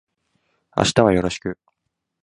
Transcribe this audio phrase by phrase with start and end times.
[0.75, 1.59] 明日はよろしく